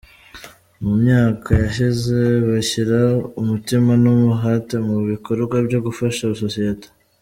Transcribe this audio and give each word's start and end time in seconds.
Mu 0.81 0.91
myaka 1.01 1.49
yashize 1.63 2.17
bashyira 2.47 2.99
umutima 3.41 3.91
n’umuhate 4.03 4.75
mu 4.87 4.97
bikorwa 5.09 5.55
byo 5.67 5.79
gufasha 5.85 6.23
sosiyete. 6.43 6.87